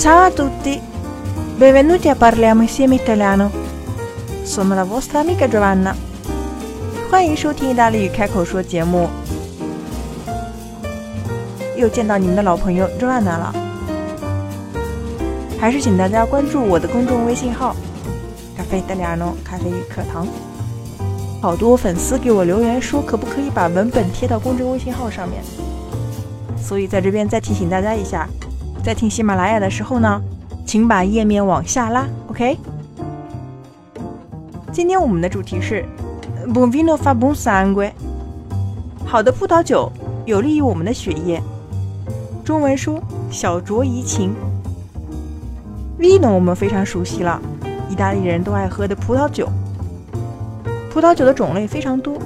[0.00, 0.80] Ciao a tutti!
[1.58, 3.50] Benvenuti a Parliamo insieme italiano!
[4.44, 5.94] Sono la vostra amica Giovanna!
[7.10, 9.10] 欢迎收听意大利语开口说节目，
[11.76, 13.54] 又见到你们的老朋友 Joanna 了。
[15.60, 17.76] 还是请大家关注我的公众微信号
[18.56, 20.26] “咖啡德里亚诺咖啡与课堂”。
[21.42, 25.42] 好多粉丝给我留言说，可不可以把文本贴到公众微信号上面？
[26.56, 28.26] 所以在这边再提醒大家一下，
[28.82, 30.20] 在听喜马拉雅的时候呢，
[30.64, 32.56] 请把页面往下拉，OK？
[34.72, 35.84] 今天我们的主题是
[36.52, 37.92] b o n vino fa buon sangue”，
[39.04, 39.92] 好的葡萄酒
[40.24, 41.42] 有利于我们的血液。
[42.42, 42.98] 中文说
[43.30, 44.34] “小酌怡情”。
[46.00, 47.38] Vino 我们非常熟悉了，
[47.90, 49.46] 意大利人都爱喝的葡萄酒。
[50.90, 52.16] 葡萄酒的种类非常多，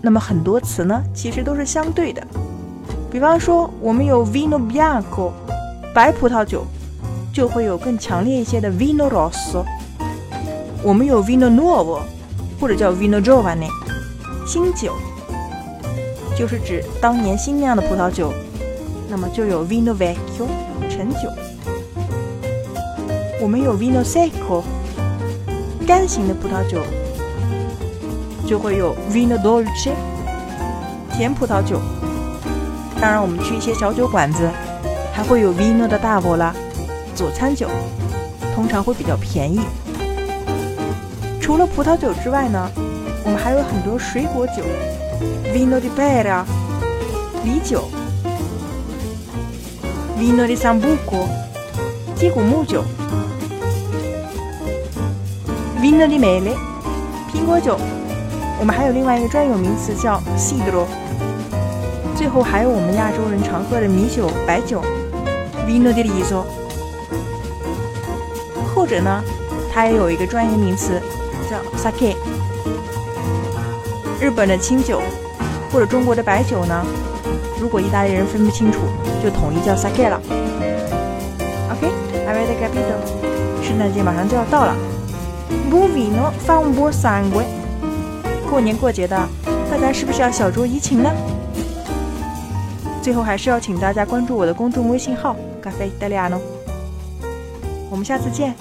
[0.00, 2.26] 那么很多词呢，其实都是相对的。
[3.10, 5.30] 比方说，我们有 Vino Bianco，
[5.94, 6.66] 白葡萄酒，
[7.32, 9.64] 就会有更强烈一些的 Vino Rosso。
[10.82, 12.00] 我们有 Vino Nuovo，
[12.60, 13.68] 或者叫 Vino Giovane，
[14.44, 14.92] 新酒，
[16.36, 18.32] 就是指当年新酿的葡萄酒。
[19.08, 20.48] 那么就有 Vino Vecchio，
[20.90, 21.30] 陈酒。
[23.40, 24.64] 我们有 Vino Secco，
[25.86, 26.82] 干型的葡萄酒。
[28.46, 29.92] 就会有 vino dolce
[31.10, 31.80] 甜葡萄酒。
[33.00, 34.50] 当然，我们去一些小酒馆子，
[35.14, 36.52] 还会有 vino 的大 o 啦，
[37.14, 37.68] 佐餐酒，
[38.52, 39.60] 通常会比较便宜。
[41.40, 42.68] 除了葡萄酒之外呢，
[43.24, 44.54] 我们还有很多水果酒
[45.54, 46.42] ，vino di pera
[47.44, 47.88] 梨酒
[50.18, 51.28] ，vino di sambuco
[52.16, 52.82] 鸡骨木酒
[55.80, 56.56] ，vino di mele
[57.32, 57.78] 苹果酒。
[58.58, 60.86] 我们还有另外一个专有名词叫 cidro，
[62.16, 64.82] 最后还有我们亚洲人常喝的米酒、白酒
[65.66, 66.44] vino di riso，
[68.74, 69.22] 或者呢，
[69.72, 71.00] 它也有一个专业名词
[71.50, 72.16] 叫 sake。
[74.20, 75.02] 日本的清酒
[75.72, 76.84] 或者中国的白酒呢，
[77.60, 78.80] 如果意大利人分不清楚，
[79.22, 80.20] 就统一叫 sake 了。
[81.70, 83.62] OK，avete capito？
[83.62, 84.76] 圣诞节马上就要到了
[85.70, 87.44] ，buon vino fa un buon sangue。
[88.48, 89.16] 过年过节的，
[89.70, 91.10] 大家是不是要小酌怡情呢？
[93.03, 96.39] 最后还是要请大家关注我的公众微信号“咖啡意大利诺”。
[97.89, 98.53] 我们下次见，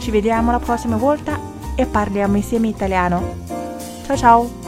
[0.00, 1.38] ci vediamo la prossima volta
[1.76, 4.65] e parliamo insieme italiano。Ciao ciao。